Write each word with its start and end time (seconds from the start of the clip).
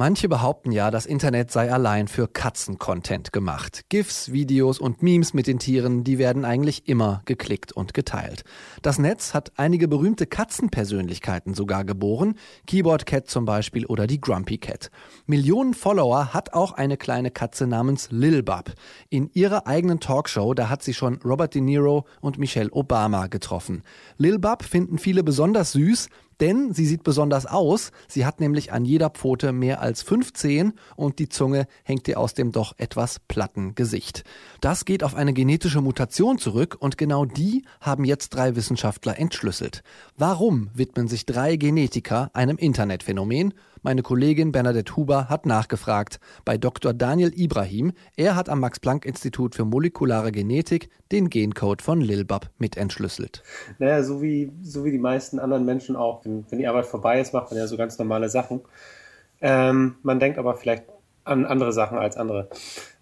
Manche 0.00 0.30
behaupten 0.30 0.72
ja, 0.72 0.90
das 0.90 1.04
Internet 1.04 1.50
sei 1.50 1.70
allein 1.70 2.08
für 2.08 2.26
Katzen-Content 2.26 3.34
gemacht. 3.34 3.82
GIFs, 3.90 4.32
Videos 4.32 4.78
und 4.78 5.02
Memes 5.02 5.34
mit 5.34 5.46
den 5.46 5.58
Tieren, 5.58 6.04
die 6.04 6.16
werden 6.16 6.46
eigentlich 6.46 6.88
immer 6.88 7.20
geklickt 7.26 7.72
und 7.72 7.92
geteilt. 7.92 8.44
Das 8.80 8.98
Netz 8.98 9.34
hat 9.34 9.52
einige 9.56 9.88
berühmte 9.88 10.24
Katzenpersönlichkeiten 10.24 11.52
sogar 11.52 11.84
geboren, 11.84 12.36
Keyboard 12.66 13.04
Cat 13.04 13.28
zum 13.28 13.44
Beispiel 13.44 13.84
oder 13.84 14.06
die 14.06 14.22
Grumpy 14.22 14.56
Cat. 14.56 14.90
Millionen 15.26 15.74
Follower 15.74 16.32
hat 16.32 16.54
auch 16.54 16.72
eine 16.72 16.96
kleine 16.96 17.30
Katze 17.30 17.66
namens 17.66 18.08
Lil 18.10 18.42
Bub. 18.42 18.72
In 19.10 19.28
ihrer 19.34 19.66
eigenen 19.66 20.00
Talkshow, 20.00 20.54
da 20.54 20.70
hat 20.70 20.82
sie 20.82 20.94
schon 20.94 21.20
Robert 21.26 21.54
De 21.54 21.60
Niro 21.60 22.06
und 22.22 22.38
Michelle 22.38 22.72
Obama 22.72 23.26
getroffen. 23.26 23.82
Lil 24.16 24.38
Bub 24.38 24.62
finden 24.62 24.96
viele 24.96 25.22
besonders 25.22 25.72
süß, 25.72 26.08
denn 26.40 26.72
sie 26.72 26.86
sieht 26.86 27.02
besonders 27.02 27.46
aus. 27.46 27.92
Sie 28.08 28.24
hat 28.24 28.40
nämlich 28.40 28.72
an 28.72 28.84
jeder 28.84 29.10
Pfote 29.10 29.52
mehr 29.52 29.80
als 29.80 30.02
15 30.02 30.72
und 30.96 31.18
die 31.18 31.28
Zunge 31.28 31.66
hängt 31.84 32.08
ihr 32.08 32.18
aus 32.18 32.34
dem 32.34 32.52
doch 32.52 32.74
etwas 32.78 33.20
platten 33.20 33.74
Gesicht. 33.74 34.24
Das 34.60 34.84
geht 34.84 35.04
auf 35.04 35.14
eine 35.14 35.32
genetische 35.32 35.80
Mutation 35.80 36.38
zurück 36.38 36.76
und 36.78 36.98
genau 36.98 37.24
die 37.24 37.64
haben 37.80 38.04
jetzt 38.04 38.30
drei 38.30 38.56
Wissenschaftler 38.56 39.18
entschlüsselt. 39.18 39.82
Warum 40.16 40.70
widmen 40.74 41.08
sich 41.08 41.26
drei 41.26 41.56
Genetiker 41.56 42.30
einem 42.34 42.56
Internetphänomen? 42.56 43.54
Meine 43.82 44.02
Kollegin 44.02 44.52
Bernadette 44.52 44.94
Huber 44.94 45.30
hat 45.30 45.46
nachgefragt 45.46 46.20
bei 46.44 46.58
Dr. 46.58 46.92
Daniel 46.92 47.32
Ibrahim. 47.34 47.92
Er 48.14 48.36
hat 48.36 48.50
am 48.50 48.60
Max-Planck-Institut 48.60 49.54
für 49.54 49.64
molekulare 49.64 50.32
Genetik 50.32 50.90
den 51.12 51.30
Gencode 51.30 51.80
von 51.80 52.02
Lilbab 52.02 52.50
mit 52.58 52.76
entschlüsselt. 52.76 53.42
Naja, 53.78 54.02
so 54.02 54.20
wie, 54.20 54.52
so 54.62 54.84
wie 54.84 54.90
die 54.90 54.98
meisten 54.98 55.38
anderen 55.38 55.64
Menschen 55.64 55.96
auch. 55.96 56.26
Wenn, 56.26 56.44
wenn 56.50 56.58
die 56.58 56.66
Arbeit 56.66 56.84
vorbei 56.84 57.20
ist, 57.20 57.32
macht 57.32 57.50
man 57.50 57.58
ja 57.58 57.66
so 57.66 57.78
ganz 57.78 57.98
normale 57.98 58.28
Sachen. 58.28 58.60
Ähm, 59.40 59.96
man 60.02 60.20
denkt 60.20 60.38
aber 60.38 60.56
vielleicht 60.56 60.84
an 61.24 61.46
andere 61.46 61.72
Sachen 61.72 61.96
als 61.96 62.18
andere. 62.18 62.50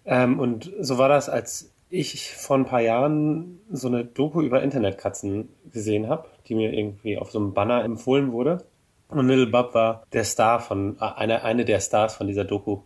Ähm, 0.05 0.39
und 0.39 0.71
so 0.79 0.97
war 0.97 1.09
das, 1.09 1.27
als 1.27 1.73
ich 1.89 2.33
vor 2.35 2.57
ein 2.57 2.65
paar 2.65 2.81
Jahren 2.81 3.59
so 3.69 3.89
eine 3.89 4.05
Doku 4.05 4.41
über 4.41 4.63
Internetkatzen 4.63 5.49
gesehen 5.73 6.07
habe, 6.07 6.27
die 6.47 6.55
mir 6.55 6.71
irgendwie 6.71 7.17
auf 7.17 7.31
so 7.31 7.39
einem 7.39 7.53
Banner 7.53 7.83
empfohlen 7.83 8.31
wurde. 8.31 8.63
Und 9.09 9.27
Little 9.27 9.47
Bob 9.47 9.73
war 9.73 10.03
der 10.13 10.23
Star 10.23 10.59
von, 10.59 10.97
äh, 10.99 11.05
eine, 11.15 11.43
eine 11.43 11.65
der 11.65 11.79
Stars 11.79 12.15
von 12.15 12.27
dieser 12.27 12.45
Doku. 12.45 12.81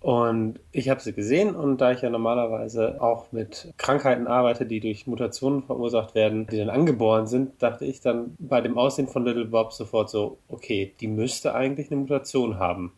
Und 0.00 0.60
ich 0.72 0.88
habe 0.88 1.00
sie 1.00 1.12
gesehen 1.12 1.56
und 1.56 1.80
da 1.80 1.90
ich 1.90 2.02
ja 2.02 2.10
normalerweise 2.10 3.00
auch 3.00 3.32
mit 3.32 3.72
Krankheiten 3.76 4.26
arbeite, 4.26 4.64
die 4.64 4.78
durch 4.80 5.06
Mutationen 5.06 5.64
verursacht 5.64 6.14
werden, 6.14 6.46
die 6.46 6.58
dann 6.58 6.70
angeboren 6.70 7.26
sind, 7.26 7.60
dachte 7.62 7.84
ich 7.86 8.00
dann 8.00 8.36
bei 8.38 8.60
dem 8.60 8.78
Aussehen 8.78 9.08
von 9.08 9.24
Little 9.24 9.46
Bob 9.46 9.72
sofort 9.72 10.08
so, 10.08 10.38
okay, 10.48 10.94
die 11.00 11.08
müsste 11.08 11.54
eigentlich 11.54 11.90
eine 11.90 12.00
Mutation 12.00 12.58
haben. 12.58 12.92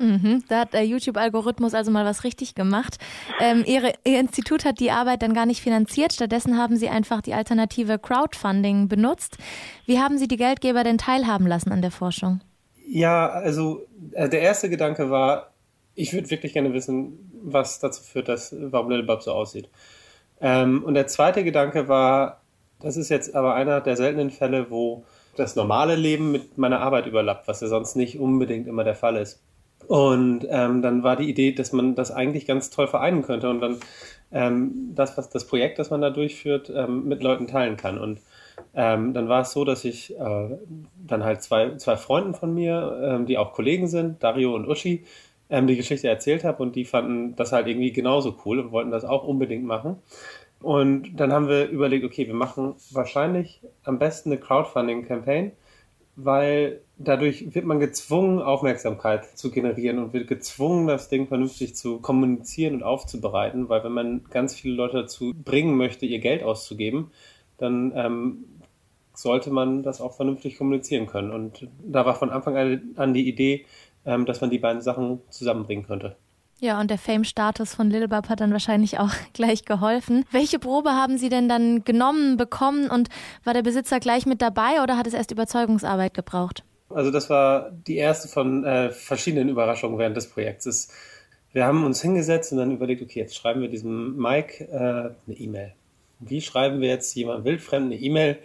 Mhm, 0.00 0.44
da 0.48 0.60
hat 0.60 0.72
der 0.72 0.86
YouTube-Algorithmus 0.86 1.74
also 1.74 1.90
mal 1.90 2.06
was 2.06 2.24
richtig 2.24 2.54
gemacht. 2.54 2.96
Ähm, 3.38 3.64
ihre, 3.66 3.92
ihr 4.04 4.18
Institut 4.18 4.64
hat 4.64 4.80
die 4.80 4.90
Arbeit 4.90 5.20
dann 5.20 5.34
gar 5.34 5.44
nicht 5.44 5.60
finanziert. 5.60 6.14
Stattdessen 6.14 6.56
haben 6.56 6.76
Sie 6.76 6.88
einfach 6.88 7.20
die 7.20 7.34
alternative 7.34 7.98
Crowdfunding 7.98 8.88
benutzt. 8.88 9.36
Wie 9.84 9.98
haben 9.98 10.16
Sie 10.16 10.26
die 10.26 10.38
Geldgeber 10.38 10.84
denn 10.84 10.96
teilhaben 10.96 11.46
lassen 11.46 11.70
an 11.70 11.82
der 11.82 11.90
Forschung? 11.90 12.40
Ja, 12.88 13.28
also 13.28 13.86
äh, 14.12 14.30
der 14.30 14.40
erste 14.40 14.70
Gedanke 14.70 15.10
war, 15.10 15.52
ich 15.94 16.14
würde 16.14 16.30
wirklich 16.30 16.54
gerne 16.54 16.72
wissen, 16.72 17.30
was 17.42 17.78
dazu 17.78 18.02
führt, 18.02 18.28
dass 18.28 18.54
warum 18.58 18.88
Little 18.88 19.06
Bob 19.06 19.22
so 19.22 19.32
aussieht. 19.32 19.68
Ähm, 20.40 20.82
und 20.82 20.94
der 20.94 21.08
zweite 21.08 21.44
Gedanke 21.44 21.88
war, 21.88 22.40
das 22.80 22.96
ist 22.96 23.10
jetzt 23.10 23.34
aber 23.34 23.54
einer 23.54 23.82
der 23.82 23.96
seltenen 23.96 24.30
Fälle, 24.30 24.70
wo 24.70 25.04
das 25.36 25.56
normale 25.56 25.94
Leben 25.94 26.32
mit 26.32 26.56
meiner 26.56 26.80
Arbeit 26.80 27.06
überlappt, 27.06 27.46
was 27.48 27.60
ja 27.60 27.68
sonst 27.68 27.96
nicht 27.96 28.18
unbedingt 28.18 28.66
immer 28.66 28.82
der 28.82 28.94
Fall 28.94 29.16
ist. 29.16 29.42
Und 29.86 30.46
ähm, 30.48 30.82
dann 30.82 31.02
war 31.02 31.16
die 31.16 31.28
Idee, 31.28 31.52
dass 31.52 31.72
man 31.72 31.94
das 31.94 32.10
eigentlich 32.10 32.46
ganz 32.46 32.70
toll 32.70 32.86
vereinen 32.86 33.22
könnte 33.22 33.50
und 33.50 33.60
dann 33.60 33.78
ähm, 34.32 34.92
das, 34.94 35.18
was 35.18 35.30
das 35.30 35.46
Projekt, 35.46 35.78
das 35.78 35.90
man 35.90 36.00
da 36.00 36.10
durchführt, 36.10 36.70
ähm, 36.74 37.08
mit 37.08 37.22
Leuten 37.22 37.46
teilen 37.46 37.76
kann. 37.76 37.98
Und 37.98 38.20
ähm, 38.74 39.12
dann 39.14 39.28
war 39.28 39.42
es 39.42 39.52
so, 39.52 39.64
dass 39.64 39.84
ich 39.84 40.16
äh, 40.16 40.48
dann 41.06 41.24
halt 41.24 41.42
zwei, 41.42 41.76
zwei 41.76 41.96
Freunden 41.96 42.34
von 42.34 42.54
mir, 42.54 43.00
ähm, 43.02 43.26
die 43.26 43.38
auch 43.38 43.52
Kollegen 43.52 43.88
sind, 43.88 44.22
Dario 44.22 44.54
und 44.54 44.68
Uschi, 44.68 45.04
ähm, 45.48 45.66
die 45.66 45.76
Geschichte 45.76 46.08
erzählt 46.08 46.44
habe 46.44 46.62
und 46.62 46.76
die 46.76 46.84
fanden 46.84 47.34
das 47.36 47.52
halt 47.52 47.66
irgendwie 47.66 47.92
genauso 47.92 48.36
cool 48.44 48.60
und 48.60 48.72
wollten 48.72 48.90
das 48.92 49.04
auch 49.04 49.24
unbedingt 49.24 49.64
machen. 49.64 49.96
Und 50.62 51.16
dann 51.18 51.32
haben 51.32 51.48
wir 51.48 51.68
überlegt, 51.68 52.04
okay, 52.04 52.26
wir 52.26 52.34
machen 52.34 52.74
wahrscheinlich 52.92 53.60
am 53.84 53.98
besten 53.98 54.30
eine 54.30 54.40
Crowdfunding-Campaign 54.40 55.52
weil 56.16 56.80
dadurch 56.98 57.54
wird 57.54 57.64
man 57.64 57.80
gezwungen, 57.80 58.40
Aufmerksamkeit 58.40 59.38
zu 59.38 59.50
generieren 59.50 59.98
und 59.98 60.12
wird 60.12 60.28
gezwungen, 60.28 60.86
das 60.86 61.08
Ding 61.08 61.28
vernünftig 61.28 61.74
zu 61.74 61.98
kommunizieren 62.00 62.74
und 62.74 62.82
aufzubereiten, 62.82 63.68
weil 63.68 63.84
wenn 63.84 63.92
man 63.92 64.24
ganz 64.30 64.54
viele 64.54 64.74
Leute 64.74 65.02
dazu 65.02 65.32
bringen 65.34 65.76
möchte, 65.76 66.06
ihr 66.06 66.18
Geld 66.18 66.42
auszugeben, 66.42 67.10
dann 67.58 67.92
ähm, 67.94 68.44
sollte 69.14 69.50
man 69.50 69.82
das 69.82 70.00
auch 70.00 70.14
vernünftig 70.14 70.58
kommunizieren 70.58 71.06
können. 71.06 71.30
Und 71.30 71.68
da 71.82 72.06
war 72.06 72.14
von 72.14 72.30
Anfang 72.30 72.56
an 72.96 73.14
die 73.14 73.28
Idee, 73.28 73.66
ähm, 74.04 74.26
dass 74.26 74.40
man 74.40 74.50
die 74.50 74.58
beiden 74.58 74.82
Sachen 74.82 75.20
zusammenbringen 75.30 75.86
könnte. 75.86 76.16
Ja, 76.62 76.78
und 76.78 76.90
der 76.90 76.98
Fame-Status 76.98 77.74
von 77.74 77.88
Lilbab 77.88 78.28
hat 78.28 78.40
dann 78.40 78.52
wahrscheinlich 78.52 78.98
auch 78.98 79.12
gleich 79.32 79.64
geholfen. 79.64 80.24
Welche 80.30 80.58
Probe 80.58 80.90
haben 80.90 81.16
Sie 81.16 81.30
denn 81.30 81.48
dann 81.48 81.84
genommen, 81.84 82.36
bekommen 82.36 82.90
und 82.90 83.08
war 83.44 83.54
der 83.54 83.62
Besitzer 83.62 83.98
gleich 83.98 84.26
mit 84.26 84.42
dabei 84.42 84.82
oder 84.82 84.98
hat 84.98 85.06
es 85.06 85.14
erst 85.14 85.30
Überzeugungsarbeit 85.30 86.12
gebraucht? 86.12 86.62
Also 86.90 87.10
das 87.10 87.30
war 87.30 87.70
die 87.70 87.96
erste 87.96 88.28
von 88.28 88.64
äh, 88.64 88.90
verschiedenen 88.90 89.48
Überraschungen 89.48 89.98
während 89.98 90.16
des 90.16 90.28
Projekts. 90.28 90.92
Wir 91.52 91.64
haben 91.64 91.84
uns 91.84 92.02
hingesetzt 92.02 92.52
und 92.52 92.58
dann 92.58 92.72
überlegt, 92.72 93.00
okay, 93.00 93.20
jetzt 93.20 93.36
schreiben 93.36 93.62
wir 93.62 93.68
diesem 93.68 94.16
Mike 94.16 94.64
äh, 94.64 94.76
eine 95.26 95.36
E-Mail. 95.36 95.72
Wie 96.18 96.42
schreiben 96.42 96.80
wir 96.80 96.88
jetzt 96.88 97.14
jemand 97.14 97.44
wildfremd 97.44 97.86
eine 97.86 97.96
E-Mail, 98.00 98.38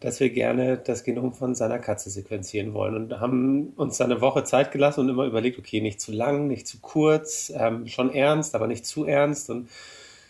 dass 0.00 0.18
wir 0.18 0.30
gerne 0.30 0.78
das 0.78 1.04
Genom 1.04 1.32
von 1.34 1.54
seiner 1.54 1.78
Katze 1.78 2.08
sequenzieren 2.08 2.72
wollen 2.72 2.96
und 2.96 3.20
haben 3.20 3.74
uns 3.76 3.98
dann 3.98 4.10
eine 4.10 4.22
Woche 4.22 4.44
Zeit 4.44 4.72
gelassen 4.72 5.00
und 5.00 5.08
immer 5.10 5.26
überlegt, 5.26 5.58
okay, 5.58 5.80
nicht 5.82 6.00
zu 6.00 6.10
lang, 6.10 6.48
nicht 6.48 6.66
zu 6.66 6.80
kurz, 6.80 7.52
ähm, 7.54 7.86
schon 7.86 8.12
ernst, 8.12 8.54
aber 8.54 8.66
nicht 8.66 8.86
zu 8.86 9.04
ernst 9.04 9.50
und 9.50 9.68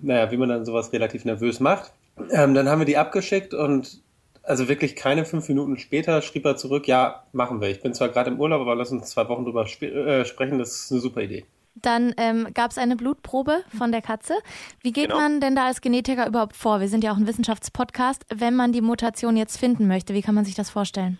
naja, 0.00 0.30
wie 0.32 0.36
man 0.36 0.48
dann 0.48 0.64
sowas 0.64 0.92
relativ 0.92 1.24
nervös 1.24 1.60
macht. 1.60 1.92
Ähm, 2.32 2.54
dann 2.54 2.68
haben 2.68 2.80
wir 2.80 2.86
die 2.86 2.96
abgeschickt 2.96 3.54
und 3.54 4.02
also 4.42 4.68
wirklich 4.68 4.96
keine 4.96 5.24
fünf 5.24 5.48
Minuten 5.48 5.78
später 5.78 6.20
schrieb 6.22 6.44
er 6.44 6.56
zurück, 6.56 6.88
ja, 6.88 7.22
machen 7.32 7.60
wir. 7.60 7.68
Ich 7.68 7.80
bin 7.80 7.94
zwar 7.94 8.08
gerade 8.08 8.30
im 8.30 8.40
Urlaub, 8.40 8.60
aber 8.60 8.74
lass 8.74 8.90
uns 8.90 9.10
zwei 9.10 9.28
Wochen 9.28 9.44
drüber 9.44 9.66
äh, 9.82 10.24
sprechen, 10.24 10.58
das 10.58 10.74
ist 10.74 10.92
eine 10.92 11.00
super 11.00 11.20
Idee. 11.20 11.44
Dann 11.74 12.14
ähm, 12.16 12.48
gab 12.52 12.72
es 12.72 12.78
eine 12.78 12.96
Blutprobe 12.96 13.62
von 13.76 13.92
der 13.92 14.02
Katze. 14.02 14.34
Wie 14.80 14.92
geht 14.92 15.08
genau. 15.08 15.20
man 15.20 15.40
denn 15.40 15.54
da 15.54 15.66
als 15.66 15.80
Genetiker 15.80 16.26
überhaupt 16.26 16.56
vor? 16.56 16.80
Wir 16.80 16.88
sind 16.88 17.04
ja 17.04 17.12
auch 17.12 17.16
ein 17.16 17.26
Wissenschaftspodcast. 17.26 18.26
Wenn 18.34 18.54
man 18.56 18.72
die 18.72 18.80
Mutation 18.80 19.36
jetzt 19.36 19.56
finden 19.56 19.86
möchte, 19.86 20.14
wie 20.14 20.22
kann 20.22 20.34
man 20.34 20.44
sich 20.44 20.54
das 20.54 20.70
vorstellen? 20.70 21.18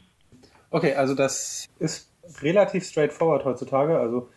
Okay, 0.71 0.94
also 0.94 1.15
das 1.15 1.69
ist 1.78 2.11
relativ 2.43 2.84
straightforward 2.84 3.44
heutzutage. 3.44 3.99
Also 3.99 4.28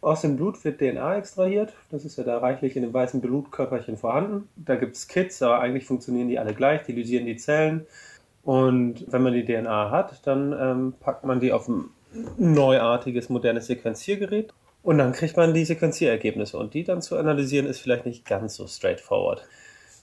aus 0.00 0.20
dem 0.20 0.36
Blut 0.36 0.62
wird 0.64 0.80
DNA 0.80 1.16
extrahiert. 1.16 1.72
Das 1.90 2.04
ist 2.04 2.18
ja 2.18 2.24
da 2.24 2.38
reichlich 2.38 2.76
in 2.76 2.82
dem 2.82 2.92
weißen 2.92 3.20
Blutkörperchen 3.20 3.96
vorhanden. 3.96 4.48
Da 4.56 4.76
gibt 4.76 4.96
es 4.96 5.08
Kits, 5.08 5.42
aber 5.42 5.60
eigentlich 5.60 5.86
funktionieren 5.86 6.28
die 6.28 6.38
alle 6.38 6.54
gleich. 6.54 6.82
Die 6.82 6.92
lysieren 6.92 7.26
die 7.26 7.36
Zellen. 7.36 7.86
Und 8.42 9.10
wenn 9.10 9.22
man 9.22 9.32
die 9.32 9.44
DNA 9.44 9.90
hat, 9.90 10.26
dann 10.26 10.52
ähm, 10.52 10.94
packt 11.00 11.24
man 11.24 11.40
die 11.40 11.52
auf 11.52 11.68
ein 11.68 11.88
neuartiges, 12.36 13.30
modernes 13.30 13.66
Sequenziergerät 13.66 14.52
und 14.84 14.98
dann 14.98 15.12
kriegt 15.12 15.36
man 15.36 15.54
die 15.54 15.64
Sequenzierergebnisse 15.64 16.58
und 16.58 16.74
die 16.74 16.84
dann 16.84 17.00
zu 17.02 17.16
analysieren 17.16 17.66
ist 17.66 17.80
vielleicht 17.80 18.04
nicht 18.04 18.26
ganz 18.26 18.54
so 18.54 18.66
straightforward. 18.66 19.42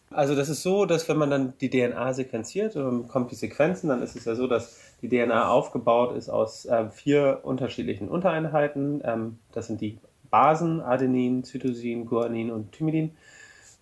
Also 0.10 0.36
das 0.36 0.50
ist 0.50 0.64
so, 0.64 0.86
dass 0.86 1.08
wenn 1.08 1.18
man 1.18 1.30
dann 1.30 1.54
die 1.62 1.70
DNA 1.70 2.14
sequenziert 2.14 2.76
und 2.76 3.08
kommt 3.08 3.32
die 3.32 3.36
Sequenzen, 3.36 3.90
dann 3.90 4.02
ist 4.02 4.16
es 4.16 4.26
ja 4.26 4.36
so, 4.36 4.48
dass 4.48 4.78
die 5.02 5.08
DNA 5.08 5.48
aufgebaut 5.50 6.18
ist 6.18 6.30
aus 6.30 6.66
äh, 6.66 6.90
vier 6.90 7.42
unterschiedlichen 7.44 8.10
Untereinheiten. 8.10 9.02
Ähm, 9.06 9.38
das 9.54 9.68
sind 9.68 9.80
die 9.82 10.00
Basen, 10.32 10.82
Adenin, 10.82 11.44
Cytosin, 11.44 12.08
Guanin 12.08 12.52
und 12.52 12.72
Thymidin. 12.72 13.12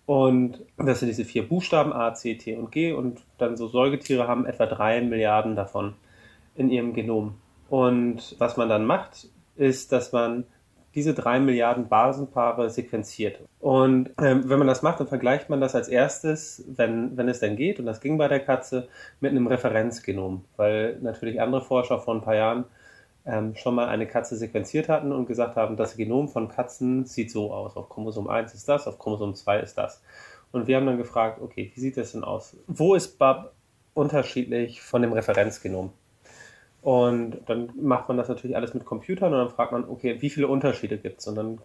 Und 0.04 0.60
das 0.76 1.00
sind 1.00 1.08
diese 1.08 1.24
vier 1.24 1.48
Buchstaben 1.48 1.92
A, 1.94 2.12
C, 2.14 2.34
T 2.34 2.56
und 2.56 2.70
G. 2.72 2.92
Und 2.92 3.22
dann 3.38 3.56
so 3.56 3.68
Säugetiere 3.68 4.28
haben 4.28 4.44
etwa 4.44 4.66
drei 4.66 5.00
Milliarden 5.00 5.56
davon 5.56 5.94
in 6.56 6.70
ihrem 6.70 6.92
Genom. 6.92 7.36
Und 7.70 8.36
was 8.38 8.56
man 8.56 8.68
dann 8.68 8.84
macht, 8.84 9.28
ist, 9.56 9.92
dass 9.92 10.12
man 10.12 10.44
diese 10.94 11.14
drei 11.14 11.38
Milliarden 11.38 11.88
Basenpaare 11.88 12.70
sequenziert. 12.70 13.40
Und 13.60 14.10
ähm, 14.20 14.48
wenn 14.48 14.58
man 14.58 14.66
das 14.68 14.82
macht, 14.82 15.00
dann 15.00 15.06
vergleicht 15.06 15.48
man 15.48 15.60
das 15.60 15.74
als 15.74 15.88
erstes, 15.88 16.64
wenn, 16.66 17.16
wenn 17.16 17.28
es 17.28 17.40
denn 17.40 17.56
geht, 17.56 17.78
und 17.78 17.86
das 17.86 18.00
ging 18.00 18.18
bei 18.18 18.28
der 18.28 18.40
Katze, 18.40 18.88
mit 19.20 19.30
einem 19.30 19.46
Referenzgenom, 19.46 20.44
weil 20.56 20.98
natürlich 21.00 21.40
andere 21.40 21.62
Forscher 21.62 21.98
vor 22.00 22.14
ein 22.14 22.22
paar 22.22 22.34
Jahren 22.34 22.64
ähm, 23.26 23.54
schon 23.54 23.74
mal 23.74 23.88
eine 23.88 24.06
Katze 24.06 24.36
sequenziert 24.36 24.88
hatten 24.88 25.12
und 25.12 25.26
gesagt 25.26 25.56
haben, 25.56 25.76
das 25.76 25.96
Genom 25.96 26.28
von 26.28 26.48
Katzen 26.48 27.04
sieht 27.04 27.30
so 27.30 27.52
aus. 27.52 27.76
Auf 27.76 27.88
Chromosom 27.88 28.28
1 28.28 28.54
ist 28.54 28.68
das, 28.68 28.86
auf 28.86 28.98
Chromosom 28.98 29.34
2 29.34 29.60
ist 29.60 29.78
das. 29.78 30.02
Und 30.52 30.66
wir 30.66 30.76
haben 30.76 30.86
dann 30.86 30.98
gefragt, 30.98 31.40
okay, 31.40 31.70
wie 31.74 31.80
sieht 31.80 31.96
das 31.96 32.12
denn 32.12 32.24
aus? 32.24 32.56
Wo 32.66 32.94
ist 32.94 33.18
Bab 33.18 33.52
unterschiedlich 33.94 34.82
von 34.82 35.02
dem 35.02 35.12
Referenzgenom? 35.12 35.92
Und 36.82 37.38
dann 37.46 37.70
macht 37.80 38.08
man 38.08 38.16
das 38.16 38.28
natürlich 38.28 38.56
alles 38.56 38.72
mit 38.72 38.84
Computern 38.84 39.32
und 39.32 39.38
dann 39.38 39.50
fragt 39.50 39.72
man, 39.72 39.84
okay, 39.88 40.16
wie 40.20 40.30
viele 40.30 40.48
Unterschiede 40.48 40.96
gibt 40.96 41.20
es? 41.20 41.26
Und 41.26 41.34
dann 41.34 41.58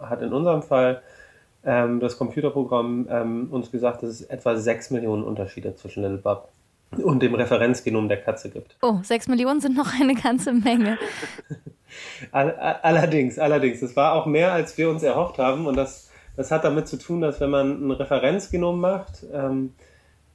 hat 0.00 0.22
in 0.22 0.32
unserem 0.32 0.62
Fall 0.62 1.02
ähm, 1.64 2.00
das 2.00 2.16
Computerprogramm 2.16 3.06
ähm, 3.10 3.48
uns 3.50 3.70
gesagt, 3.70 4.02
dass 4.02 4.10
es 4.10 4.22
etwa 4.22 4.56
6 4.56 4.90
Millionen 4.90 5.22
Unterschiede 5.22 5.76
zwischen 5.76 6.02
Little 6.02 6.18
Bub 6.18 6.48
und 6.96 7.22
dem 7.22 7.34
Referenzgenom 7.34 8.08
der 8.08 8.22
Katze 8.22 8.50
gibt. 8.50 8.76
Oh, 8.82 8.98
6 9.02 9.28
Millionen 9.28 9.60
sind 9.60 9.76
noch 9.76 9.92
eine 10.00 10.14
ganze 10.14 10.52
Menge. 10.52 10.98
allerdings, 12.32 13.38
allerdings. 13.38 13.82
Es 13.82 13.96
war 13.96 14.14
auch 14.14 14.26
mehr, 14.26 14.52
als 14.52 14.76
wir 14.78 14.88
uns 14.88 15.02
erhofft 15.02 15.38
haben. 15.38 15.66
Und 15.66 15.76
das, 15.76 16.10
das 16.36 16.50
hat 16.50 16.64
damit 16.64 16.88
zu 16.88 16.98
tun, 16.98 17.20
dass 17.20 17.40
wenn 17.40 17.50
man 17.50 17.88
ein 17.88 17.90
Referenzgenom 17.90 18.80
macht, 18.80 19.24
ähm, 19.32 19.74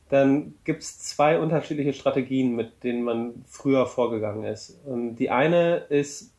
dann 0.09 0.55
gibt 0.63 0.83
es 0.83 0.99
zwei 0.99 1.39
unterschiedliche 1.39 1.93
Strategien, 1.93 2.55
mit 2.55 2.83
denen 2.83 3.03
man 3.03 3.45
früher 3.47 3.85
vorgegangen 3.85 4.45
ist. 4.45 4.79
Und 4.85 5.15
die 5.15 5.29
eine 5.29 5.77
ist, 5.89 6.33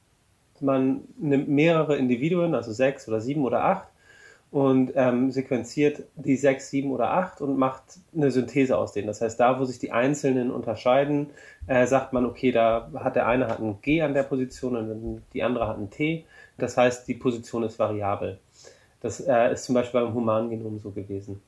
man 0.60 1.02
nimmt 1.18 1.48
mehrere 1.48 1.96
Individuen, 1.96 2.54
also 2.54 2.72
sechs 2.72 3.06
oder 3.08 3.20
sieben 3.20 3.44
oder 3.44 3.64
acht, 3.64 3.88
und 4.50 4.92
ähm, 4.94 5.30
sequenziert 5.30 6.04
die 6.14 6.36
sechs, 6.36 6.70
sieben 6.70 6.90
oder 6.90 7.10
acht 7.10 7.42
und 7.42 7.58
macht 7.58 7.82
eine 8.16 8.30
Synthese 8.30 8.78
aus 8.78 8.92
denen. 8.92 9.06
Das 9.06 9.20
heißt, 9.20 9.38
da, 9.38 9.60
wo 9.60 9.64
sich 9.64 9.78
die 9.78 9.92
Einzelnen 9.92 10.50
unterscheiden, 10.50 11.30
äh, 11.66 11.86
sagt 11.86 12.14
man, 12.14 12.24
okay, 12.24 12.50
da 12.50 12.90
hat 12.94 13.16
der 13.16 13.26
eine 13.26 13.48
hat 13.48 13.60
ein 13.60 13.80
G 13.82 14.00
an 14.00 14.14
der 14.14 14.22
Position 14.22 14.76
und 14.76 15.22
die 15.34 15.42
andere 15.42 15.68
hat 15.68 15.78
ein 15.78 15.90
T. 15.90 16.24
Das 16.56 16.78
heißt, 16.78 17.06
die 17.06 17.14
Position 17.14 17.62
ist 17.62 17.78
variabel. 17.78 18.38
Das 19.00 19.20
äh, 19.20 19.52
ist 19.52 19.64
zum 19.64 19.74
Beispiel 19.74 20.00
beim 20.00 20.14
Humangenom 20.14 20.78
so 20.78 20.90
gewesen. 20.90 21.42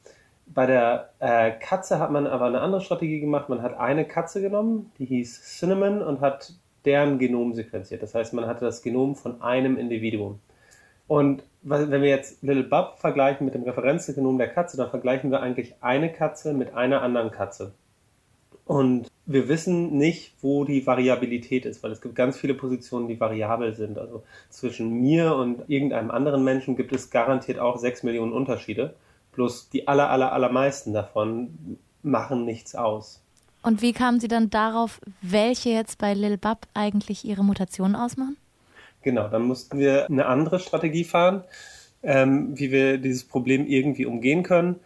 Bei 0.52 0.66
der 0.66 1.10
äh, 1.20 1.52
Katze 1.52 2.00
hat 2.00 2.10
man 2.10 2.26
aber 2.26 2.46
eine 2.46 2.60
andere 2.60 2.80
Strategie 2.80 3.20
gemacht. 3.20 3.48
Man 3.48 3.62
hat 3.62 3.78
eine 3.78 4.04
Katze 4.04 4.40
genommen, 4.40 4.90
die 4.98 5.04
hieß 5.04 5.58
Cinnamon 5.58 6.02
und 6.02 6.20
hat 6.20 6.54
deren 6.84 7.18
Genom 7.18 7.54
sequenziert. 7.54 8.02
Das 8.02 8.14
heißt, 8.14 8.32
man 8.34 8.46
hatte 8.46 8.64
das 8.64 8.82
Genom 8.82 9.14
von 9.14 9.42
einem 9.42 9.76
Individuum. 9.76 10.40
Und 11.06 11.44
wenn 11.62 12.02
wir 12.02 12.08
jetzt 12.08 12.42
Little 12.42 12.64
Bub 12.64 12.98
vergleichen 12.98 13.44
mit 13.44 13.54
dem 13.54 13.62
Referenzgenom 13.62 14.38
der 14.38 14.48
Katze, 14.48 14.76
dann 14.76 14.90
vergleichen 14.90 15.30
wir 15.30 15.40
eigentlich 15.40 15.74
eine 15.80 16.12
Katze 16.12 16.52
mit 16.52 16.74
einer 16.74 17.02
anderen 17.02 17.30
Katze. 17.30 17.72
Und 18.64 19.08
wir 19.26 19.48
wissen 19.48 19.96
nicht, 19.98 20.34
wo 20.40 20.64
die 20.64 20.86
Variabilität 20.86 21.66
ist, 21.66 21.82
weil 21.82 21.90
es 21.90 22.00
gibt 22.00 22.14
ganz 22.14 22.38
viele 22.38 22.54
Positionen, 22.54 23.08
die 23.08 23.18
variabel 23.18 23.74
sind. 23.74 23.98
Also 23.98 24.22
zwischen 24.48 25.00
mir 25.00 25.34
und 25.34 25.68
irgendeinem 25.68 26.10
anderen 26.10 26.44
Menschen 26.44 26.76
gibt 26.76 26.92
es 26.92 27.10
garantiert 27.10 27.58
auch 27.58 27.78
sechs 27.78 28.02
Millionen 28.02 28.32
Unterschiede. 28.32 28.94
Bloß 29.32 29.70
die 29.70 29.88
aller, 29.88 30.10
aller, 30.10 30.32
allermeisten 30.32 30.92
davon 30.92 31.78
machen 32.02 32.44
nichts 32.44 32.74
aus. 32.74 33.22
Und 33.62 33.82
wie 33.82 33.92
kamen 33.92 34.20
Sie 34.20 34.28
dann 34.28 34.50
darauf, 34.50 35.00
welche 35.20 35.70
jetzt 35.70 35.98
bei 35.98 36.14
Lil 36.14 36.38
Bub 36.38 36.66
eigentlich 36.74 37.24
ihre 37.24 37.44
Mutationen 37.44 37.94
ausmachen? 37.94 38.36
Genau, 39.02 39.28
dann 39.28 39.42
mussten 39.42 39.78
wir 39.78 40.06
eine 40.06 40.26
andere 40.26 40.58
Strategie 40.58 41.04
fahren, 41.04 41.44
ähm, 42.02 42.58
wie 42.58 42.70
wir 42.70 42.98
dieses 42.98 43.24
Problem 43.24 43.66
irgendwie 43.66 44.06
umgehen 44.06 44.42
können. 44.42 44.76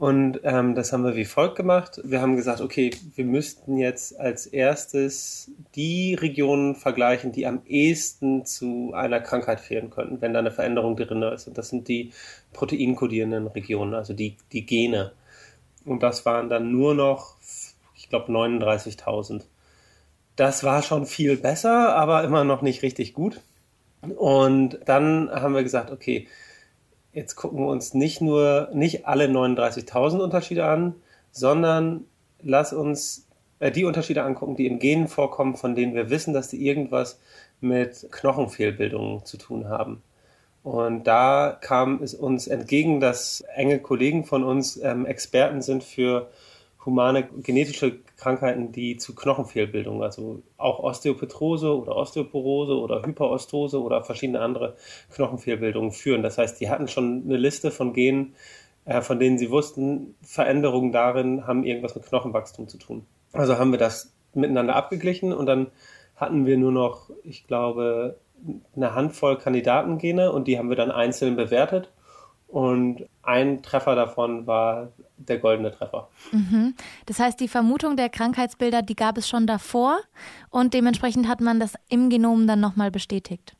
Und 0.00 0.40
ähm, 0.44 0.74
das 0.74 0.94
haben 0.94 1.04
wir 1.04 1.14
wie 1.14 1.26
folgt 1.26 1.56
gemacht. 1.56 2.00
Wir 2.02 2.22
haben 2.22 2.34
gesagt, 2.34 2.62
okay, 2.62 2.90
wir 3.16 3.26
müssten 3.26 3.76
jetzt 3.76 4.18
als 4.18 4.46
erstes 4.46 5.50
die 5.74 6.14
Regionen 6.14 6.74
vergleichen, 6.74 7.32
die 7.32 7.46
am 7.46 7.60
ehesten 7.66 8.46
zu 8.46 8.94
einer 8.94 9.20
Krankheit 9.20 9.60
fehlen 9.60 9.90
könnten, 9.90 10.22
wenn 10.22 10.32
da 10.32 10.38
eine 10.38 10.52
Veränderung 10.52 10.96
drin 10.96 11.20
ist. 11.20 11.48
Und 11.48 11.58
das 11.58 11.68
sind 11.68 11.86
die 11.86 12.14
proteinkodierenden 12.54 13.48
Regionen, 13.48 13.92
also 13.92 14.14
die, 14.14 14.38
die 14.52 14.64
Gene. 14.64 15.12
Und 15.84 16.02
das 16.02 16.24
waren 16.24 16.48
dann 16.48 16.72
nur 16.72 16.94
noch, 16.94 17.36
ich 17.94 18.08
glaube, 18.08 18.32
39.000. 18.32 19.42
Das 20.34 20.64
war 20.64 20.82
schon 20.82 21.04
viel 21.04 21.36
besser, 21.36 21.94
aber 21.94 22.24
immer 22.24 22.44
noch 22.44 22.62
nicht 22.62 22.80
richtig 22.82 23.12
gut. 23.12 23.42
Und 24.00 24.80
dann 24.86 25.30
haben 25.30 25.54
wir 25.54 25.62
gesagt, 25.62 25.90
okay, 25.90 26.26
jetzt 27.12 27.36
gucken 27.36 27.60
wir 27.60 27.68
uns 27.68 27.94
nicht 27.94 28.20
nur, 28.20 28.68
nicht 28.72 29.06
alle 29.06 29.26
39.000 29.26 30.18
Unterschiede 30.18 30.64
an, 30.64 30.94
sondern 31.32 32.04
lass 32.42 32.72
uns 32.72 33.26
äh, 33.58 33.70
die 33.70 33.84
Unterschiede 33.84 34.22
angucken, 34.22 34.56
die 34.56 34.66
in 34.66 34.78
Genen 34.78 35.08
vorkommen, 35.08 35.56
von 35.56 35.74
denen 35.74 35.94
wir 35.94 36.10
wissen, 36.10 36.34
dass 36.34 36.48
die 36.48 36.66
irgendwas 36.66 37.20
mit 37.60 38.08
Knochenfehlbildungen 38.10 39.24
zu 39.24 39.36
tun 39.36 39.68
haben. 39.68 40.02
Und 40.62 41.04
da 41.04 41.56
kam 41.60 42.02
es 42.02 42.14
uns 42.14 42.46
entgegen, 42.46 43.00
dass 43.00 43.42
enge 43.54 43.78
Kollegen 43.78 44.24
von 44.24 44.44
uns 44.44 44.76
ähm, 44.82 45.06
Experten 45.06 45.62
sind 45.62 45.82
für 45.82 46.30
humane 46.84 47.28
genetische 47.42 47.98
Krankheiten, 48.16 48.72
die 48.72 48.96
zu 48.96 49.14
Knochenfehlbildung, 49.14 50.02
also 50.02 50.42
auch 50.56 50.80
Osteopetrose 50.80 51.76
oder 51.76 51.94
Osteoporose 51.96 52.78
oder 52.78 53.02
Hyperostose 53.02 53.80
oder 53.80 54.02
verschiedene 54.02 54.40
andere 54.40 54.76
Knochenfehlbildungen 55.14 55.92
führen. 55.92 56.22
Das 56.22 56.38
heißt, 56.38 56.60
die 56.60 56.70
hatten 56.70 56.88
schon 56.88 57.24
eine 57.26 57.36
Liste 57.36 57.70
von 57.70 57.92
Genen, 57.92 58.34
äh, 58.86 59.02
von 59.02 59.18
denen 59.18 59.36
sie 59.36 59.50
wussten, 59.50 60.14
Veränderungen 60.22 60.92
darin 60.92 61.46
haben 61.46 61.64
irgendwas 61.64 61.94
mit 61.94 62.06
Knochenwachstum 62.06 62.68
zu 62.68 62.78
tun. 62.78 63.06
Also 63.32 63.58
haben 63.58 63.72
wir 63.72 63.78
das 63.78 64.12
miteinander 64.32 64.74
abgeglichen 64.74 65.32
und 65.32 65.46
dann 65.46 65.68
hatten 66.16 66.46
wir 66.46 66.56
nur 66.56 66.72
noch, 66.72 67.10
ich 67.24 67.46
glaube, 67.46 68.18
eine 68.74 68.94
Handvoll 68.94 69.36
Kandidatengene 69.36 70.32
und 70.32 70.48
die 70.48 70.58
haben 70.58 70.70
wir 70.70 70.76
dann 70.76 70.90
einzeln 70.90 71.36
bewertet 71.36 71.90
und 72.50 73.06
ein 73.22 73.62
Treffer 73.62 73.94
davon 73.94 74.46
war 74.46 74.88
der 75.16 75.38
goldene 75.38 75.70
Treffer. 75.70 76.08
Mhm. 76.32 76.74
Das 77.06 77.20
heißt, 77.20 77.38
die 77.38 77.48
Vermutung 77.48 77.96
der 77.96 78.08
Krankheitsbilder, 78.08 78.82
die 78.82 78.96
gab 78.96 79.18
es 79.18 79.28
schon 79.28 79.46
davor 79.46 79.98
und 80.50 80.74
dementsprechend 80.74 81.28
hat 81.28 81.40
man 81.40 81.60
das 81.60 81.74
im 81.88 82.10
Genom 82.10 82.46
dann 82.46 82.60
nochmal 82.60 82.90
bestätigt. 82.90 83.54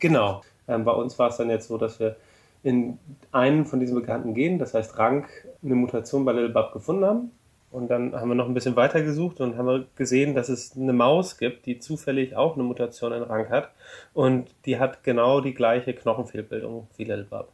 Genau. 0.00 0.42
Ähm, 0.66 0.84
bei 0.84 0.92
uns 0.92 1.18
war 1.18 1.28
es 1.28 1.36
dann 1.36 1.50
jetzt 1.50 1.68
so, 1.68 1.78
dass 1.78 2.00
wir 2.00 2.16
in 2.62 2.98
einem 3.32 3.66
von 3.66 3.80
diesen 3.80 3.94
bekannten 3.94 4.34
Genen, 4.34 4.58
das 4.58 4.74
heißt 4.74 4.98
Rank, 4.98 5.28
eine 5.62 5.74
Mutation 5.74 6.24
bei 6.24 6.32
Lilbab 6.32 6.72
gefunden 6.72 7.04
haben. 7.04 7.30
Und 7.70 7.88
dann 7.88 8.12
haben 8.14 8.28
wir 8.28 8.34
noch 8.34 8.46
ein 8.46 8.54
bisschen 8.54 8.76
weiter 8.76 9.02
gesucht 9.02 9.40
und 9.40 9.56
haben 9.56 9.86
gesehen, 9.96 10.34
dass 10.34 10.50
es 10.50 10.76
eine 10.76 10.92
Maus 10.92 11.38
gibt, 11.38 11.64
die 11.64 11.78
zufällig 11.78 12.36
auch 12.36 12.54
eine 12.54 12.64
Mutation 12.64 13.12
in 13.12 13.22
Rank 13.22 13.48
hat. 13.48 13.70
Und 14.12 14.54
die 14.66 14.78
hat 14.78 15.02
genau 15.04 15.40
die 15.40 15.54
gleiche 15.54 15.94
Knochenfehlbildung 15.94 16.86
wie 16.98 17.04
Lilbab. 17.04 17.48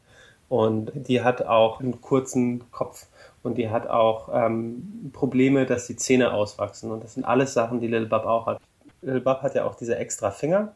Und 0.49 0.93
die 0.95 1.23
hat 1.23 1.43
auch 1.43 1.81
einen 1.81 2.01
kurzen 2.01 2.71
Kopf 2.71 3.07
und 3.43 3.59
die 3.59 3.69
hat 3.69 3.87
auch 3.87 4.31
ähm, 4.33 5.11
Probleme, 5.13 5.67
dass 5.67 5.87
die 5.87 5.97
Zähne 5.97 6.33
auswachsen. 6.33 6.91
Und 6.91 7.05
das 7.05 7.15
sind 7.15 7.25
alles 7.25 7.53
Sachen, 7.53 7.81
die 7.81 7.87
Lil 7.87 8.07
Bub 8.07 8.25
auch 8.25 8.47
hat. 8.47 8.61
Lil 9.03 9.21
Bub 9.21 9.43
hat 9.43 9.55
ja 9.55 9.65
auch 9.65 9.75
diese 9.75 9.97
extra 9.97 10.31
Finger. 10.31 10.73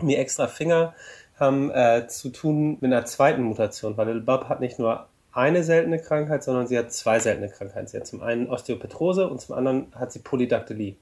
Die 0.00 0.16
extra 0.16 0.46
Finger 0.46 0.94
haben 1.38 1.70
äh, 1.70 2.06
zu 2.08 2.30
tun 2.30 2.78
mit 2.80 2.92
einer 2.92 3.04
zweiten 3.04 3.42
Mutation, 3.42 3.96
weil 3.96 4.08
Lil 4.08 4.20
Bub 4.20 4.48
hat 4.48 4.60
nicht 4.60 4.78
nur 4.78 5.06
eine 5.32 5.62
seltene 5.62 6.00
Krankheit, 6.00 6.42
sondern 6.42 6.66
sie 6.66 6.78
hat 6.78 6.92
zwei 6.92 7.20
seltene 7.20 7.48
Krankheiten. 7.48 7.86
Sie 7.86 7.96
hat 7.96 8.06
zum 8.06 8.22
einen 8.22 8.48
Osteopetrose 8.48 9.28
und 9.28 9.40
zum 9.40 9.54
anderen 9.54 9.86
hat 9.94 10.12
sie 10.12 10.20
Polydaktylie. 10.20 10.96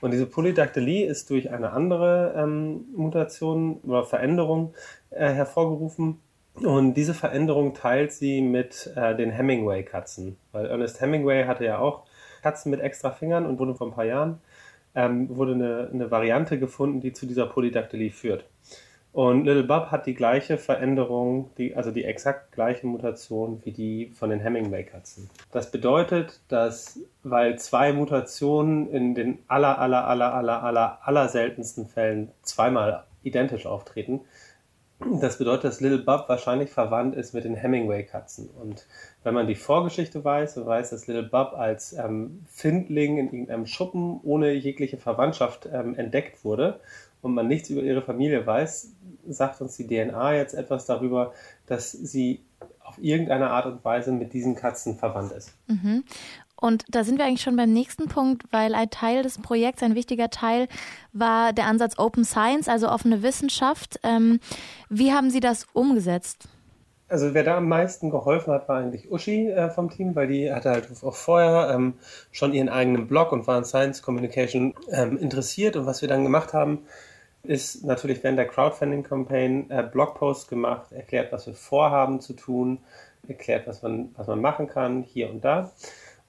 Und 0.00 0.12
diese 0.12 0.26
Polydaktylie 0.26 1.06
ist 1.06 1.30
durch 1.30 1.50
eine 1.50 1.72
andere 1.72 2.34
ähm, 2.36 2.86
Mutation 2.94 3.80
oder 3.82 4.04
Veränderung 4.04 4.74
äh, 5.10 5.28
hervorgerufen, 5.28 6.20
und 6.64 6.94
diese 6.94 7.14
Veränderung 7.14 7.74
teilt 7.74 8.12
sie 8.12 8.40
mit 8.40 8.92
äh, 8.96 9.16
den 9.16 9.30
Hemingway-Katzen, 9.30 10.36
weil 10.52 10.66
Ernest 10.66 11.00
Hemingway 11.00 11.44
hatte 11.44 11.64
ja 11.64 11.78
auch 11.78 12.04
Katzen 12.42 12.70
mit 12.70 12.80
extra 12.80 13.10
Fingern 13.10 13.46
und 13.46 13.58
wurde 13.58 13.74
vor 13.74 13.88
ein 13.88 13.94
paar 13.94 14.04
Jahren 14.04 14.40
ähm, 14.94 15.28
wurde 15.36 15.52
eine, 15.52 15.90
eine 15.92 16.10
Variante 16.10 16.58
gefunden, 16.58 17.00
die 17.00 17.12
zu 17.12 17.26
dieser 17.26 17.46
Polydaktylie 17.46 18.10
führt. 18.10 18.44
Und 19.12 19.44
Little 19.44 19.64
Bub 19.64 19.90
hat 19.90 20.06
die 20.06 20.14
gleiche 20.14 20.56
Veränderung, 20.56 21.50
die, 21.58 21.74
also 21.74 21.90
die 21.90 22.04
exakt 22.04 22.52
gleiche 22.52 22.86
Mutation 22.86 23.60
wie 23.64 23.72
die 23.72 24.12
von 24.14 24.30
den 24.30 24.38
Hemingway-Katzen. 24.38 25.28
Das 25.50 25.72
bedeutet, 25.72 26.40
dass, 26.46 27.00
weil 27.24 27.58
zwei 27.58 27.92
Mutationen 27.92 28.88
in 28.88 29.16
den 29.16 29.40
aller, 29.48 29.80
aller, 29.80 30.06
aller, 30.06 30.32
aller, 30.32 30.62
aller, 30.62 30.98
aller 31.02 31.28
seltensten 31.28 31.86
Fällen 31.86 32.30
zweimal 32.42 33.04
identisch 33.24 33.66
auftreten, 33.66 34.20
das 35.20 35.38
bedeutet, 35.38 35.64
dass 35.64 35.80
Little 35.80 35.98
Bob 35.98 36.28
wahrscheinlich 36.28 36.70
verwandt 36.70 37.14
ist 37.14 37.32
mit 37.32 37.44
den 37.44 37.54
Hemingway-Katzen. 37.54 38.50
Und 38.50 38.86
wenn 39.22 39.34
man 39.34 39.46
die 39.46 39.54
Vorgeschichte 39.54 40.24
weiß 40.24 40.58
und 40.58 40.66
weiß, 40.66 40.90
dass 40.90 41.06
Little 41.06 41.22
Bob 41.22 41.54
als 41.54 41.94
ähm, 41.94 42.44
Findling 42.50 43.18
in 43.18 43.26
irgendeinem 43.26 43.66
Schuppen 43.66 44.20
ohne 44.22 44.52
jegliche 44.52 44.98
Verwandtschaft 44.98 45.68
ähm, 45.72 45.94
entdeckt 45.94 46.44
wurde 46.44 46.80
und 47.22 47.34
man 47.34 47.48
nichts 47.48 47.70
über 47.70 47.82
ihre 47.82 48.02
Familie 48.02 48.46
weiß, 48.46 48.92
sagt 49.28 49.60
uns 49.60 49.76
die 49.76 49.86
DNA 49.86 50.34
jetzt 50.34 50.54
etwas 50.54 50.86
darüber, 50.86 51.32
dass 51.66 51.92
sie 51.92 52.44
auf 52.84 52.98
irgendeine 52.98 53.50
Art 53.50 53.66
und 53.66 53.84
Weise 53.84 54.12
mit 54.12 54.32
diesen 54.32 54.54
Katzen 54.54 54.96
verwandt 54.96 55.32
ist. 55.32 55.54
Mhm. 55.68 56.04
Und 56.60 56.84
da 56.88 57.04
sind 57.04 57.18
wir 57.18 57.24
eigentlich 57.24 57.42
schon 57.42 57.56
beim 57.56 57.72
nächsten 57.72 58.08
Punkt, 58.08 58.44
weil 58.50 58.74
ein 58.74 58.90
Teil 58.90 59.22
des 59.22 59.38
Projekts, 59.38 59.82
ein 59.82 59.94
wichtiger 59.94 60.30
Teil, 60.30 60.68
war 61.12 61.52
der 61.52 61.66
Ansatz 61.66 61.98
Open 61.98 62.24
Science, 62.24 62.68
also 62.68 62.88
offene 62.88 63.22
Wissenschaft. 63.22 63.98
Ähm, 64.02 64.40
wie 64.88 65.12
haben 65.12 65.30
Sie 65.30 65.40
das 65.40 65.66
umgesetzt? 65.72 66.48
Also 67.08 67.34
wer 67.34 67.42
da 67.42 67.56
am 67.56 67.68
meisten 67.68 68.10
geholfen 68.10 68.52
hat, 68.52 68.68
war 68.68 68.78
eigentlich 68.78 69.10
Uschi 69.10 69.50
äh, 69.50 69.68
vom 69.70 69.90
Team, 69.90 70.14
weil 70.14 70.28
die 70.28 70.52
hatte 70.52 70.70
halt 70.70 70.88
auch 71.02 71.16
vorher 71.16 71.74
ähm, 71.74 71.94
schon 72.30 72.54
ihren 72.54 72.68
eigenen 72.68 73.08
Blog 73.08 73.32
und 73.32 73.48
war 73.48 73.58
in 73.58 73.64
Science 73.64 74.00
Communication 74.00 74.74
ähm, 74.92 75.18
interessiert. 75.18 75.74
Und 75.74 75.86
was 75.86 76.02
wir 76.02 76.08
dann 76.08 76.22
gemacht 76.22 76.52
haben, 76.52 76.86
ist 77.42 77.84
natürlich 77.84 78.22
während 78.22 78.38
der 78.38 78.46
Crowdfunding-Campaign 78.46 79.70
äh, 79.70 79.82
Blogposts 79.82 80.46
gemacht, 80.46 80.92
erklärt, 80.92 81.32
was 81.32 81.48
wir 81.48 81.54
vorhaben 81.54 82.20
zu 82.20 82.34
tun, 82.34 82.78
erklärt, 83.26 83.66
was 83.66 83.82
man, 83.82 84.10
was 84.16 84.28
man 84.28 84.40
machen 84.40 84.68
kann, 84.68 85.02
hier 85.02 85.30
und 85.30 85.44
da. 85.44 85.72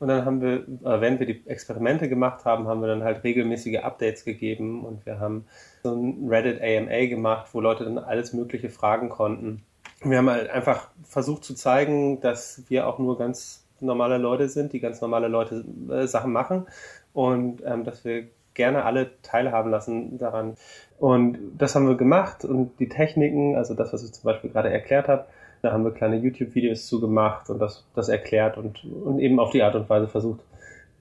Und 0.02 0.08
dann 0.08 0.26
haben 0.26 0.42
wir, 0.42 0.62
äh, 0.64 1.00
während 1.00 1.20
wir 1.20 1.28
die 1.28 1.44
Experimente 1.46 2.10
gemacht 2.10 2.44
haben, 2.44 2.68
haben 2.68 2.82
wir 2.82 2.88
dann 2.88 3.04
halt 3.04 3.24
regelmäßige 3.24 3.84
Updates 3.84 4.26
gegeben 4.26 4.84
und 4.84 5.06
wir 5.06 5.20
haben 5.20 5.46
so 5.84 5.94
ein 5.94 6.28
Reddit 6.28 6.60
AMA 6.60 7.06
gemacht, 7.06 7.50
wo 7.52 7.62
Leute 7.62 7.84
dann 7.84 8.00
alles 8.00 8.34
Mögliche 8.34 8.72
fragen 8.72 9.10
konnten. 9.10 9.62
Wir 10.04 10.18
haben 10.18 10.30
halt 10.32 10.50
einfach 10.50 10.88
versucht 11.04 11.44
zu 11.44 11.54
zeigen, 11.54 12.20
dass 12.20 12.64
wir 12.68 12.88
auch 12.88 12.98
nur 12.98 13.16
ganz 13.20 13.68
normale 13.80 14.18
Leute 14.18 14.50
sind, 14.50 14.74
die 14.74 14.80
ganz 14.80 15.02
normale 15.02 15.28
Leute 15.28 15.64
äh, 15.92 16.08
Sachen 16.08 16.32
machen 16.32 16.66
und 17.14 17.62
ähm, 17.64 17.84
dass 17.84 18.04
wir 18.04 18.24
gerne 18.56 18.86
alle 18.86 19.22
teilhaben 19.22 19.70
lassen 19.70 20.18
daran. 20.18 20.56
Und 20.98 21.38
das 21.60 21.76
haben 21.76 21.88
wir 21.88 21.96
gemacht 21.96 22.44
und 22.44 22.72
die 22.80 22.90
Techniken, 22.90 23.56
also 23.56 23.76
das, 23.76 23.94
was 23.94 24.04
ich 24.04 24.14
zum 24.14 24.24
Beispiel 24.24 24.50
gerade 24.50 24.72
erklärt 24.72 25.08
habe, 25.08 25.28
da 25.62 25.72
haben 25.72 25.84
wir 25.84 25.92
kleine 25.92 26.18
YouTube-Videos 26.18 26.88
zu 26.88 27.00
gemacht 27.00 27.50
und 27.50 27.60
das, 27.60 27.86
das 27.96 28.10
erklärt 28.10 28.58
und, 28.58 28.84
und 28.84 29.20
eben 29.20 29.40
auf 29.40 29.52
die 29.52 29.64
Art 29.64 29.76
und 29.76 29.90
Weise 29.90 30.08
versucht, 30.08 30.42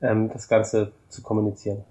ähm, 0.03 0.31
das 0.33 0.49
Ganze 0.49 0.93
zu 1.09 1.23
kommunizieren. 1.23 1.85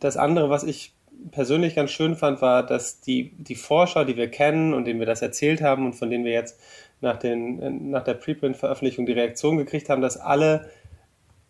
Das 0.00 0.16
andere, 0.16 0.50
was 0.50 0.64
ich 0.64 0.94
persönlich 1.30 1.74
ganz 1.74 1.90
schön 1.90 2.16
fand, 2.16 2.42
war, 2.42 2.64
dass 2.64 3.00
die, 3.00 3.32
die 3.38 3.54
Forscher, 3.54 4.04
die 4.04 4.16
wir 4.16 4.30
kennen 4.30 4.74
und 4.74 4.84
denen 4.86 4.98
wir 4.98 5.06
das 5.06 5.22
erzählt 5.22 5.62
haben 5.62 5.86
und 5.86 5.94
von 5.94 6.10
denen 6.10 6.24
wir 6.24 6.32
jetzt 6.32 6.60
nach, 7.00 7.16
den, 7.16 7.90
nach 7.90 8.02
der 8.04 8.14
Preprint-Veröffentlichung 8.14 9.06
die 9.06 9.12
Reaktion 9.12 9.56
gekriegt 9.56 9.88
haben, 9.88 10.02
dass 10.02 10.16
alle 10.16 10.68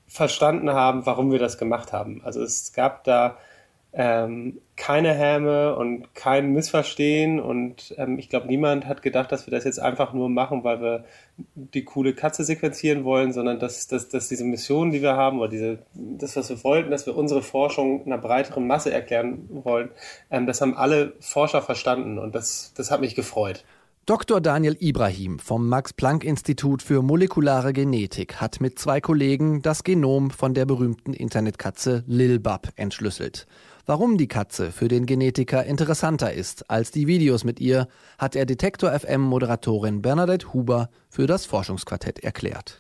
verstanden 0.07 0.71
haben, 0.71 1.07
warum 1.07 1.33
wir 1.33 1.39
das 1.39 1.59
gemacht 1.59 1.93
haben. 1.93 2.21
Also 2.25 2.43
es 2.43 2.73
gab 2.73 3.05
da 3.05 3.39
ähm, 3.93 4.61
keine 4.85 5.15
Häme 5.15 5.77
und 5.77 6.15
kein 6.15 6.53
Missverstehen 6.53 7.41
und 7.41 7.95
ähm, 7.97 8.19
ich 8.19 8.29
glaube, 8.29 8.49
niemand 8.49 8.87
hat 8.87 9.01
gedacht, 9.01 9.33
dass 9.33 9.47
wir 9.47 9.51
das 9.51 9.65
jetzt 9.65 9.81
einfach 9.81 10.13
nur 10.13 10.29
machen, 10.29 10.63
weil 10.63 10.83
wir 10.83 11.05
die 11.55 11.85
coole 11.85 12.13
Katze 12.13 12.45
sequenzieren 12.45 13.03
wollen, 13.03 13.33
sondern 13.33 13.59
dass, 13.59 13.89
dass, 13.89 14.11
dass 14.11 14.29
diese 14.29 14.45
Mission, 14.45 14.91
die 14.91 15.01
wir 15.01 15.17
haben 15.17 15.39
oder 15.39 15.49
diese, 15.49 15.79
das, 15.95 16.37
was 16.37 16.51
wir 16.51 16.63
wollten, 16.65 16.91
dass 16.91 17.07
wir 17.07 17.17
unsere 17.17 17.41
Forschung 17.41 18.05
einer 18.05 18.19
breiteren 18.19 18.67
Masse 18.67 18.93
erklären 18.93 19.49
wollen, 19.49 19.89
ähm, 20.31 20.47
das 20.47 20.61
haben 20.61 20.77
alle 20.77 21.15
Forscher 21.19 21.63
verstanden 21.63 22.19
und 22.19 22.35
das, 22.35 22.75
das 22.77 22.91
hat 22.91 23.01
mich 23.01 23.15
gefreut. 23.15 23.65
Dr. 24.05 24.43
Daniel 24.43 24.77
Ibrahim 24.81 25.39
vom 25.39 25.67
Max-Planck-Institut 25.67 26.83
für 26.83 27.01
molekulare 27.01 27.73
Genetik 27.73 28.35
hat 28.35 28.61
mit 28.61 28.79
zwei 28.79 29.01
Kollegen 29.01 29.63
das 29.63 29.83
Genom 29.83 30.31
von 30.31 30.53
der 30.53 30.67
berühmten 30.67 31.15
Internetkatze 31.15 32.05
Lilbab 32.07 32.69
entschlüsselt. 32.77 33.47
Warum 33.87 34.17
die 34.17 34.29
Katze 34.29 34.73
für 34.73 34.89
den 34.89 35.05
Genetiker 35.05 35.65
interessanter 35.65 36.33
ist 36.33 36.71
als 36.71 36.91
die 36.91 37.07
Videos 37.07 37.45
mit 37.45 37.61
ihr, 37.61 37.87
hat 38.19 38.35
er 38.35 38.47
Detektor 38.47 38.99
FM 38.99 39.21
Moderatorin 39.21 40.01
Bernadette 40.01 40.55
Huber 40.55 40.89
für 41.11 41.27
das 41.27 41.45
Forschungsquartett 41.45 42.21
erklärt. 42.21 42.79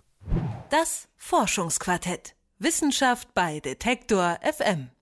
Das 0.70 1.08
Forschungsquartett. 1.16 2.34
Wissenschaft 2.58 3.34
bei 3.34 3.61
Detektor 3.61 4.38
FM. 4.40 4.88